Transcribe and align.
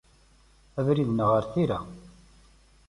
Abrid-nneɣ 0.79 1.29
ar 1.37 1.43
tira. 1.53 1.79